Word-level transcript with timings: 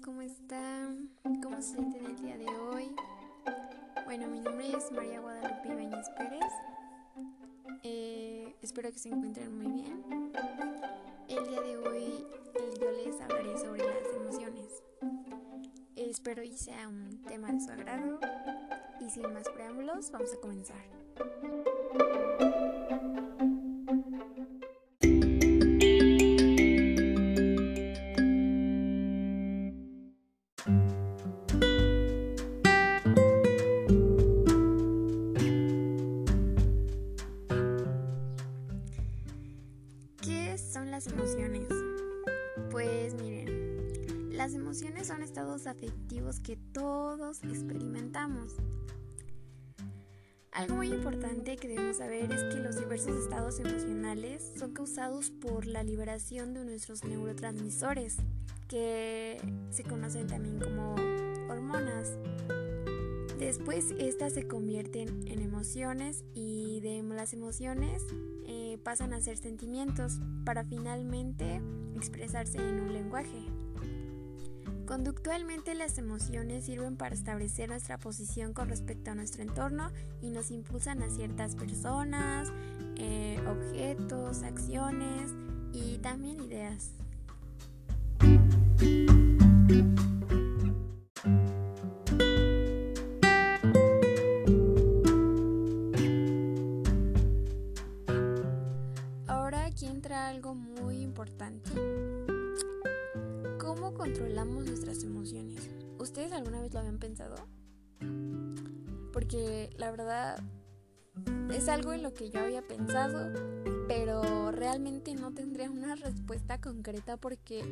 ¿cómo 0.00 0.22
están? 0.22 1.10
¿Cómo 1.42 1.56
se 1.56 1.74
sienten 1.74 2.06
el 2.06 2.16
día 2.16 2.38
de 2.38 2.46
hoy? 2.46 2.96
Bueno, 4.06 4.26
mi 4.28 4.40
nombre 4.40 4.74
es 4.74 4.90
María 4.90 5.20
Guadalupe 5.20 5.68
Ibáñez 5.68 6.08
Pérez. 6.16 6.52
Eh, 7.82 8.56
espero 8.62 8.90
que 8.90 8.98
se 8.98 9.10
encuentren 9.10 9.54
muy 9.54 9.82
bien. 9.82 10.32
El 11.28 11.46
día 11.46 11.60
de 11.60 11.76
hoy 11.76 12.24
eh, 12.54 12.74
yo 12.80 12.90
les 12.90 13.20
hablaré 13.20 13.58
sobre 13.58 13.84
las 13.84 14.14
emociones. 14.16 14.82
espero 15.96 16.42
y 16.42 16.56
sea 16.56 16.88
un 16.88 17.22
tema 17.24 17.52
de 17.52 17.60
su 17.60 17.70
agrado. 17.70 18.18
Y 18.98 19.10
sin 19.10 19.30
más 19.34 19.46
preámbulos, 19.50 20.10
vamos 20.10 20.32
a 20.32 20.40
comenzar. 20.40 22.31
Son 40.72 40.90
las 40.90 41.06
emociones? 41.06 41.68
Pues 42.70 43.14
miren, 43.14 44.34
las 44.34 44.54
emociones 44.54 45.08
son 45.08 45.22
estados 45.22 45.66
afectivos 45.66 46.40
que 46.40 46.56
todos 46.56 47.44
experimentamos. 47.44 48.54
Algo 50.50 50.76
muy 50.76 50.88
importante 50.88 51.56
que 51.56 51.68
debemos 51.68 51.98
saber 51.98 52.32
es 52.32 52.54
que 52.54 52.60
los 52.60 52.78
diversos 52.78 53.16
estados 53.16 53.60
emocionales 53.60 54.52
son 54.56 54.72
causados 54.72 55.30
por 55.30 55.66
la 55.66 55.82
liberación 55.82 56.54
de 56.54 56.64
nuestros 56.64 57.04
neurotransmisores, 57.04 58.16
que 58.66 59.36
se 59.70 59.82
conocen 59.82 60.26
también 60.26 60.58
como 60.58 60.94
hormonas. 61.50 62.16
Después 63.38 63.92
estas 63.98 64.32
se 64.32 64.48
convierten 64.48 65.26
en 65.26 65.42
emociones 65.42 66.24
y 66.32 66.80
de 66.80 67.02
las 67.02 67.34
emociones 67.34 68.02
pasan 68.82 69.12
a 69.12 69.20
ser 69.20 69.36
sentimientos 69.36 70.20
para 70.44 70.64
finalmente 70.64 71.60
expresarse 71.96 72.58
en 72.58 72.80
un 72.80 72.92
lenguaje. 72.92 73.46
Conductualmente 74.86 75.74
las 75.74 75.96
emociones 75.96 76.64
sirven 76.64 76.96
para 76.96 77.14
establecer 77.14 77.68
nuestra 77.68 77.98
posición 77.98 78.52
con 78.52 78.68
respecto 78.68 79.10
a 79.10 79.14
nuestro 79.14 79.42
entorno 79.42 79.90
y 80.20 80.30
nos 80.30 80.50
impulsan 80.50 81.02
a 81.02 81.08
ciertas 81.08 81.54
personas, 81.54 82.52
eh, 82.96 83.40
objetos, 83.48 84.42
acciones 84.42 85.30
y 85.72 85.98
también 85.98 86.40
ideas. 86.42 87.01
Nuestras 104.72 105.04
emociones? 105.04 105.68
¿Ustedes 105.98 106.32
alguna 106.32 106.62
vez 106.62 106.72
lo 106.72 106.80
habían 106.80 106.98
pensado? 106.98 107.36
Porque 109.12 109.68
la 109.76 109.90
verdad 109.90 110.42
es 111.52 111.68
algo 111.68 111.92
en 111.92 112.02
lo 112.02 112.14
que 112.14 112.30
yo 112.30 112.40
había 112.40 112.66
pensado, 112.66 113.30
pero 113.86 114.50
realmente 114.50 115.14
no 115.14 115.34
tendría 115.34 115.70
una 115.70 115.94
respuesta 115.94 116.58
concreta 116.58 117.18
porque 117.18 117.62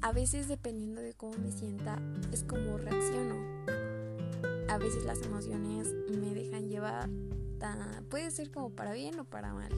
a 0.00 0.12
veces 0.12 0.48
dependiendo 0.48 1.02
de 1.02 1.12
cómo 1.12 1.36
me 1.36 1.52
sienta 1.52 2.00
es 2.32 2.42
como 2.42 2.78
reacciono. 2.78 3.34
A 4.70 4.78
veces 4.78 5.04
las 5.04 5.20
emociones 5.20 5.88
me 6.08 6.34
dejan 6.34 6.70
llevar, 6.70 7.10
puede 8.08 8.30
ser 8.30 8.50
como 8.50 8.70
para 8.70 8.94
bien 8.94 9.20
o 9.20 9.24
para 9.24 9.52
mal. 9.52 9.72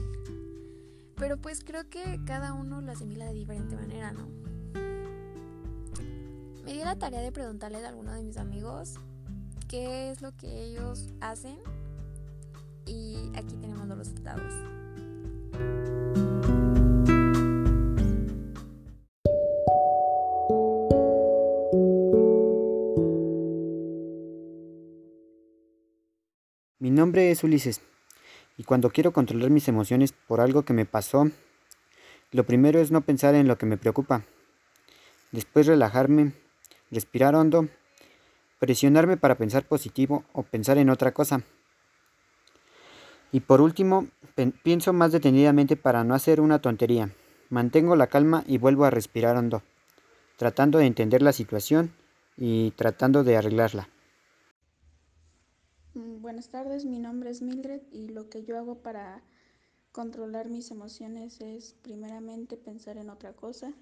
Pero 1.17 1.35
pues 1.35 1.65
creo 1.65 1.89
que 1.89 2.21
cada 2.25 2.53
uno 2.53 2.79
lo 2.79 2.93
asimila 2.93 3.25
de 3.25 3.33
diferente 3.33 3.75
manera, 3.75 4.13
¿no? 4.13 4.40
Me 6.71 6.77
di 6.77 6.83
la 6.85 6.95
tarea 6.95 7.19
de 7.19 7.33
preguntarle 7.33 7.85
a 7.85 7.89
alguno 7.89 8.13
de 8.13 8.23
mis 8.23 8.37
amigos 8.37 8.93
qué 9.67 10.09
es 10.09 10.21
lo 10.21 10.31
que 10.37 10.47
ellos 10.47 11.09
hacen 11.19 11.57
y 12.85 13.29
aquí 13.35 13.57
tenemos 13.57 13.85
los 13.89 13.97
resultados. 13.97 14.53
Mi 26.79 26.89
nombre 26.89 27.31
es 27.31 27.43
Ulises. 27.43 27.81
Y 28.55 28.63
cuando 28.63 28.91
quiero 28.91 29.11
controlar 29.11 29.49
mis 29.49 29.67
emociones 29.67 30.13
por 30.13 30.39
algo 30.39 30.63
que 30.63 30.71
me 30.71 30.85
pasó, 30.85 31.29
lo 32.31 32.45
primero 32.45 32.79
es 32.79 32.91
no 32.91 33.01
pensar 33.01 33.35
en 33.35 33.49
lo 33.49 33.57
que 33.57 33.65
me 33.65 33.75
preocupa. 33.75 34.23
Después 35.33 35.67
relajarme, 35.67 36.31
respirar 36.91 37.35
hondo, 37.35 37.67
presionarme 38.59 39.17
para 39.17 39.35
pensar 39.35 39.65
positivo 39.65 40.23
o 40.33 40.43
pensar 40.43 40.77
en 40.77 40.89
otra 40.89 41.13
cosa. 41.13 41.43
Y 43.31 43.39
por 43.39 43.61
último, 43.61 44.07
pienso 44.63 44.93
más 44.93 45.11
detenidamente 45.11 45.77
para 45.77 46.03
no 46.03 46.13
hacer 46.13 46.41
una 46.41 46.59
tontería. 46.59 47.09
Mantengo 47.49 47.95
la 47.95 48.07
calma 48.07 48.43
y 48.45 48.57
vuelvo 48.57 48.85
a 48.85 48.89
respirar 48.89 49.37
hondo, 49.37 49.63
tratando 50.37 50.79
de 50.79 50.85
entender 50.85 51.21
la 51.21 51.33
situación 51.33 51.93
y 52.37 52.71
tratando 52.71 53.23
de 53.23 53.37
arreglarla. 53.37 53.89
Mm, 55.93 56.21
buenas 56.21 56.49
tardes, 56.49 56.85
mi 56.85 56.99
nombre 56.99 57.29
es 57.29 57.41
Mildred 57.41 57.81
y 57.91 58.09
lo 58.09 58.29
que 58.29 58.43
yo 58.43 58.57
hago 58.57 58.75
para 58.81 59.21
controlar 59.91 60.49
mis 60.49 60.71
emociones 60.71 61.41
es 61.41 61.73
primeramente 61.81 62.55
pensar 62.55 62.97
en 62.97 63.09
otra 63.09 63.33
cosa, 63.33 63.73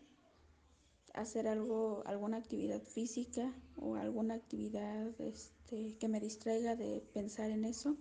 hacer 1.13 1.47
algo, 1.47 2.03
alguna 2.05 2.37
actividad 2.37 2.81
física 2.81 3.53
o 3.75 3.95
alguna 3.95 4.35
actividad 4.35 5.19
este, 5.19 5.97
que 5.97 6.07
me 6.07 6.19
distraiga 6.19 6.75
de 6.75 7.01
pensar 7.13 7.49
en 7.51 7.65
eso. 7.65 7.97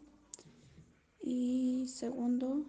Y 1.21 1.89
segundo, 1.89 2.65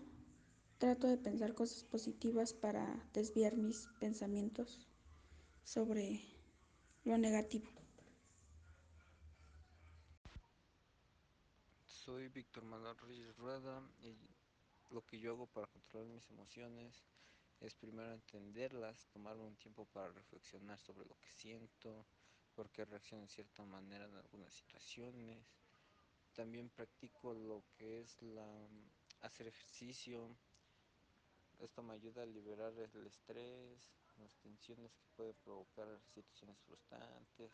trato 0.78 1.08
de 1.08 1.18
pensar 1.18 1.54
cosas 1.54 1.84
positivas 1.84 2.54
para 2.54 3.08
desviar 3.14 3.56
mis 3.56 3.88
pensamientos 4.00 4.88
sobre 5.64 6.22
lo 7.04 7.18
negativo. 7.18 7.68
Soy 11.86 12.28
Víctor 12.30 12.64
Manuel 12.66 12.96
Rueda 13.38 13.82
y 14.02 14.16
lo 14.90 15.06
que 15.06 15.20
yo 15.20 15.34
hago 15.34 15.48
para 15.48 15.68
controlar 15.68 16.08
mis 16.08 16.28
emociones 16.30 17.04
es 17.62 17.76
primero 17.76 18.14
entenderlas, 18.14 19.08
tomarme 19.08 19.44
un 19.44 19.56
tiempo 19.58 19.86
para 19.86 20.10
reflexionar 20.10 20.80
sobre 20.80 21.06
lo 21.06 21.16
que 21.20 21.32
siento, 21.32 22.06
por 22.56 22.70
qué 22.70 22.86
reacciono 22.86 23.24
de 23.24 23.30
cierta 23.30 23.64
manera 23.64 24.06
en 24.06 24.16
algunas 24.16 24.54
situaciones. 24.54 25.46
También 26.34 26.70
practico 26.70 27.34
lo 27.34 27.64
que 27.78 28.02
es 28.02 28.22
la 28.22 28.48
hacer 29.22 29.48
ejercicio. 29.48 30.36
Esto 31.60 31.84
me 31.84 31.94
ayuda 31.94 32.24
a 32.24 32.26
liberar 32.26 32.74
el 32.94 33.08
estrés, 33.08 33.92
las 34.18 34.36
tensiones 34.38 34.94
que 34.96 35.06
puede 35.16 35.34
provocar 35.34 35.88
situaciones 36.14 36.58
frustrantes. 36.60 37.52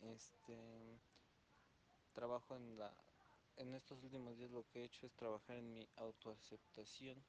Este 0.00 0.98
trabajo 2.14 2.56
en 2.56 2.78
la 2.78 2.92
en 3.56 3.74
estos 3.74 4.02
últimos 4.02 4.36
días 4.36 4.50
lo 4.50 4.64
que 4.68 4.80
he 4.80 4.84
hecho 4.84 5.06
es 5.06 5.14
trabajar 5.14 5.56
en 5.56 5.72
mi 5.72 5.86
autoaceptación 5.96 7.22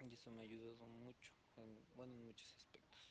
y 0.00 0.14
eso 0.14 0.30
me 0.30 0.42
ha 0.42 0.44
ayudado 0.44 0.86
mucho 0.86 1.32
en, 1.56 1.78
bueno, 1.94 2.14
en 2.14 2.26
muchos 2.26 2.54
aspectos. 2.54 3.10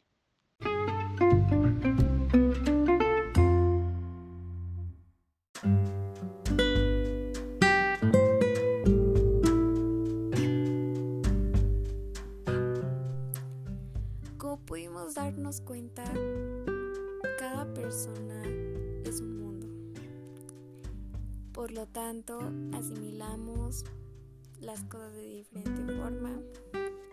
Como 14.37 14.65
pudimos 14.65 15.15
darnos 15.15 15.61
cuenta, 15.61 16.03
cada 17.39 17.65
persona 17.73 18.72
por 21.63 21.71
lo 21.71 21.87
tanto, 21.87 22.39
asimilamos 22.73 23.85
las 24.59 24.83
cosas 24.83 25.13
de 25.13 25.25
diferente 25.25 25.93
forma 25.93 26.29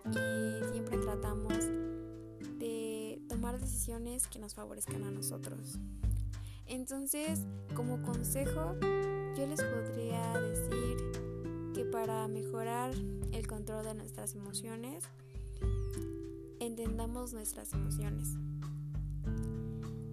y 0.07 0.73
siempre 0.73 0.97
tratamos 0.97 1.53
de 2.59 3.21
tomar 3.29 3.61
decisiones 3.61 4.27
que 4.27 4.39
nos 4.39 4.53
favorezcan 4.53 5.05
a 5.05 5.11
nosotros. 5.11 5.79
Entonces, 6.65 7.39
como 7.75 8.01
consejo, 8.01 8.75
yo 9.37 9.47
les 9.47 9.63
podría 9.63 10.33
decir 10.33 10.97
que 11.73 11.85
para 11.85 12.27
mejorar 12.27 12.93
el 13.31 13.47
control 13.47 13.85
de 13.85 13.93
nuestras 13.93 14.35
emociones, 14.35 15.05
entendamos 16.59 17.31
nuestras 17.31 17.71
emociones. 17.71 18.33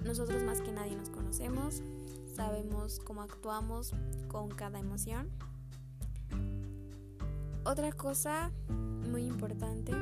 Nosotros 0.05 0.45
más 0.45 0.61
que 0.61 0.71
nadie 0.71 0.95
nos 0.95 1.11
conocemos, 1.11 1.83
sabemos 2.39 3.01
cómo 3.01 3.23
actuamos 3.23 3.93
con 4.29 4.49
cada 4.49 4.79
emoción. 4.79 5.29
Otra 7.65 7.91
cosa 7.91 8.53
muy 9.11 9.25
importante, 9.25 9.93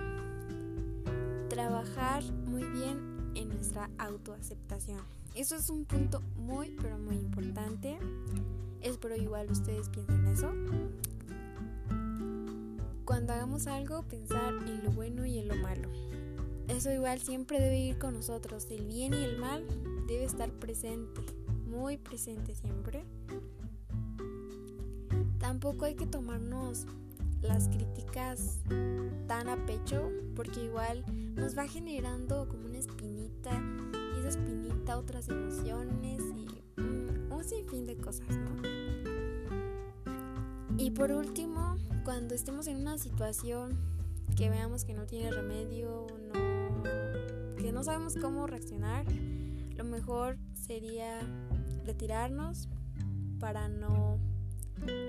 trabajar 1.48 2.22
muy 2.46 2.62
bien 2.62 3.32
en 3.34 3.48
nuestra 3.48 3.88
autoaceptación. 3.96 5.00
Eso 5.34 5.56
es 5.56 5.70
un 5.70 5.86
punto 5.86 6.20
muy, 6.36 6.76
pero 6.82 6.98
muy 6.98 7.16
importante. 7.16 7.98
Espero 8.82 9.16
igual 9.16 9.50
ustedes 9.50 9.88
piensen 9.88 10.26
eso. 10.26 10.52
Cuando 13.06 13.32
hagamos 13.32 13.66
algo, 13.66 14.02
pensar 14.02 14.52
en 14.66 14.84
lo 14.84 14.90
bueno 14.90 15.24
y 15.24 15.38
en 15.38 15.48
lo 15.48 15.56
malo. 15.56 15.88
Eso 16.68 16.92
igual 16.92 17.18
siempre 17.18 17.60
debe 17.60 17.78
ir 17.78 17.98
con 17.98 18.12
nosotros. 18.12 18.66
El 18.68 18.84
bien 18.84 19.14
y 19.14 19.24
el 19.24 19.38
mal 19.38 19.64
debe 20.06 20.24
estar 20.24 20.50
presente, 20.50 21.22
muy 21.76 21.98
presente 21.98 22.54
siempre. 22.54 23.04
Tampoco 25.38 25.84
hay 25.84 25.94
que 25.94 26.06
tomarnos 26.06 26.86
las 27.42 27.68
críticas 27.68 28.60
tan 29.28 29.48
a 29.48 29.56
pecho 29.66 30.10
porque 30.34 30.64
igual 30.64 31.04
nos 31.34 31.56
va 31.56 31.68
generando 31.68 32.48
como 32.48 32.66
una 32.66 32.78
espinita 32.78 33.50
y 33.92 34.18
esa 34.18 34.30
espinita 34.30 34.96
otras 34.96 35.28
emociones 35.28 36.22
y 36.22 36.80
un, 36.80 37.28
un 37.30 37.44
sinfín 37.44 37.86
de 37.86 37.96
cosas, 37.96 38.28
¿no? 38.28 38.62
Y 40.78 40.90
por 40.90 41.12
último, 41.12 41.76
cuando 42.04 42.34
estemos 42.34 42.66
en 42.66 42.78
una 42.78 42.98
situación 42.98 43.78
que 44.36 44.50
veamos 44.50 44.84
que 44.84 44.94
no 44.94 45.06
tiene 45.06 45.30
remedio, 45.30 46.06
no, 46.32 47.56
que 47.56 47.72
no 47.72 47.82
sabemos 47.82 48.14
cómo 48.16 48.46
reaccionar, 48.46 49.06
lo 49.76 49.84
mejor 49.84 50.38
sería 50.54 51.20
retirarnos 51.86 52.68
para 53.38 53.68
no 53.68 54.18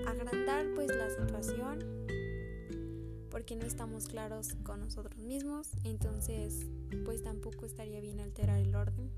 agrandar 0.06 0.66
pues 0.74 0.88
la 0.88 1.10
situación 1.10 2.06
porque 3.30 3.56
no 3.56 3.66
estamos 3.66 4.06
claros 4.06 4.54
con 4.62 4.80
nosotros 4.80 5.18
mismos 5.18 5.70
entonces 5.84 6.66
pues 7.04 7.22
tampoco 7.22 7.66
estaría 7.66 8.00
bien 8.00 8.20
alterar 8.20 8.58
el 8.58 8.74
orden. 8.74 9.10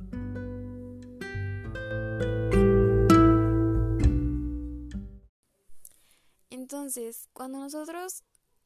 Entonces 6.51 7.29
cuando 7.33 7.59
nosotros 7.59 8.25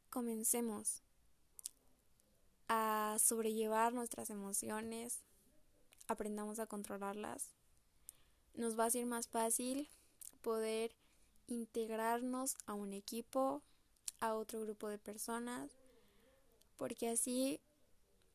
comencemos 0.08 1.02
a 2.68 3.16
sobrellevar 3.18 3.92
nuestras 3.92 4.30
emociones 4.30 5.24
aprendamos 6.06 6.58
a 6.58 6.66
controlarlas, 6.66 7.54
nos 8.54 8.78
va 8.78 8.86
a 8.86 8.90
ser 8.90 9.06
más 9.06 9.28
fácil 9.28 9.88
poder 10.42 10.92
integrarnos 11.46 12.56
a 12.66 12.74
un 12.74 12.92
equipo, 12.92 13.62
a 14.20 14.34
otro 14.34 14.60
grupo 14.60 14.88
de 14.88 14.98
personas, 14.98 15.70
porque 16.76 17.08
así 17.08 17.60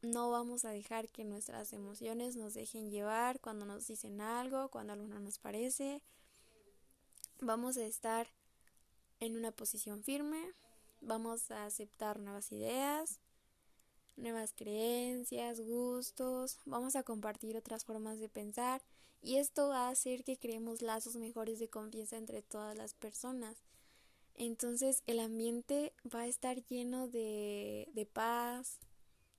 no 0.01 0.31
vamos 0.31 0.65
a 0.65 0.71
dejar 0.71 1.09
que 1.09 1.25
nuestras 1.25 1.73
emociones 1.73 2.35
nos 2.35 2.53
dejen 2.53 2.89
llevar 2.89 3.39
cuando 3.39 3.65
nos 3.65 3.87
dicen 3.87 4.21
algo, 4.21 4.69
cuando 4.69 4.93
algo 4.93 5.07
no 5.07 5.19
nos 5.19 5.39
parece. 5.39 6.01
Vamos 7.41 7.77
a 7.77 7.85
estar 7.85 8.27
en 9.19 9.35
una 9.35 9.51
posición 9.51 10.03
firme, 10.03 10.53
vamos 11.01 11.51
a 11.51 11.65
aceptar 11.65 12.19
nuevas 12.19 12.51
ideas, 12.51 13.19
nuevas 14.15 14.53
creencias, 14.53 15.59
gustos, 15.61 16.59
vamos 16.65 16.95
a 16.95 17.03
compartir 17.03 17.57
otras 17.57 17.85
formas 17.85 18.19
de 18.19 18.29
pensar 18.29 18.81
y 19.21 19.37
esto 19.37 19.69
va 19.69 19.87
a 19.87 19.89
hacer 19.89 20.23
que 20.23 20.37
creemos 20.37 20.81
lazos 20.81 21.15
mejores 21.15 21.59
de 21.59 21.69
confianza 21.69 22.17
entre 22.17 22.41
todas 22.41 22.77
las 22.77 22.93
personas. 22.93 23.57
Entonces 24.35 25.03
el 25.07 25.19
ambiente 25.19 25.93
va 26.13 26.21
a 26.21 26.27
estar 26.27 26.63
lleno 26.65 27.07
de, 27.07 27.89
de 27.93 28.05
paz, 28.05 28.79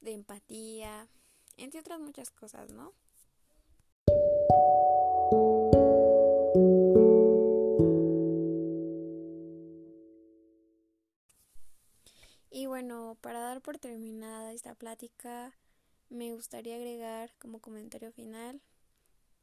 de 0.00 0.12
empatía, 0.12 1.08
entre 1.56 1.80
otras 1.80 2.00
muchas 2.00 2.30
cosas, 2.30 2.70
¿no? 2.70 2.92
Y 12.50 12.66
bueno, 12.66 13.16
para 13.22 13.40
dar 13.40 13.62
por 13.62 13.78
terminada 13.78 14.52
esta 14.52 14.74
plática, 14.74 15.54
me 16.10 16.34
gustaría 16.34 16.74
agregar 16.74 17.32
como 17.38 17.60
comentario 17.60 18.12
final 18.12 18.60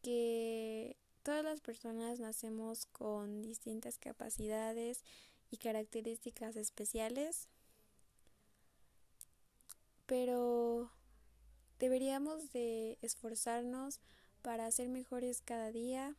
que 0.08 0.96
todas 1.22 1.44
las 1.44 1.60
personas 1.60 2.22
nacemos 2.22 2.86
con 2.86 3.42
distintas 3.42 3.98
capacidades 3.98 5.04
y 5.52 5.58
características 5.58 6.56
especiales, 6.56 7.50
pero 10.06 10.90
deberíamos 11.78 12.54
de 12.54 12.98
esforzarnos 13.02 14.00
para 14.44 14.72
ser 14.72 14.88
mejores 14.88 15.42
cada 15.42 15.74
día 15.74 16.16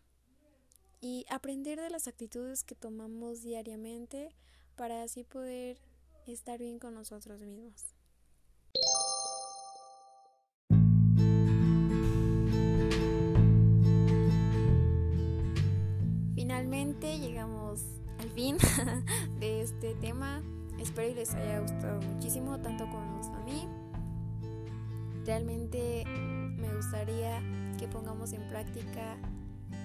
y 1.01 1.25
aprender 1.31 1.81
de 1.81 1.89
las 1.89 2.09
actitudes 2.09 2.65
que 2.65 2.75
tomamos 2.75 3.41
diariamente 3.41 4.35
para 4.77 5.03
así 5.03 5.25
poder 5.25 5.81
estar 6.27 6.59
bien 6.59 6.79
con 6.79 6.93
nosotros 6.93 7.41
mismos. 7.41 7.98
Llegamos 17.01 17.85
al 18.19 18.29
fin 18.31 18.57
de 19.41 19.63
este 19.63 19.95
tema. 19.95 20.43
Espero 20.81 21.09
que 21.11 21.21
les 21.21 21.33
haya 21.35 21.61
gustado 21.61 22.01
muchísimo, 22.03 22.59
tanto 22.59 22.87
como 22.87 23.21
a 23.35 23.45
mí. 23.45 23.69
Realmente 25.25 26.05
me 26.07 26.75
gustaría 26.75 27.41
que 27.79 27.87
pongamos 27.87 28.33
en 28.33 28.43
práctica 28.49 29.17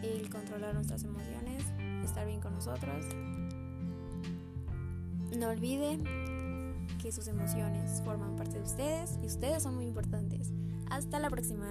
el 0.02 0.28
controlar 0.32 0.74
nuestras 0.74 1.04
emociones, 1.04 1.64
estar 2.04 2.26
bien 2.26 2.42
con 2.42 2.56
nosotros. 2.56 3.06
No 5.38 5.50
olviden 5.50 6.04
que 7.00 7.12
sus 7.12 7.28
emociones 7.28 8.02
forman 8.04 8.36
parte 8.36 8.58
de 8.58 8.64
ustedes 8.64 9.20
y 9.22 9.28
ustedes 9.28 9.62
son 9.62 9.76
muy 9.76 9.86
importantes. 9.86 10.52
Hasta 10.90 11.20
la 11.20 11.30
próxima. 11.30 11.68